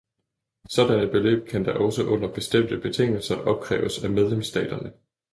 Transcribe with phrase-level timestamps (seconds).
[0.69, 4.93] Sådanne beløb kan da også under bestemte betingelser opkræves af medlemsstaterne.